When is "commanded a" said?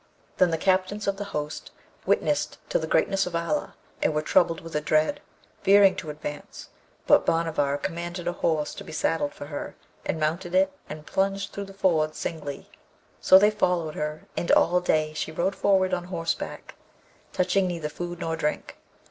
7.77-8.31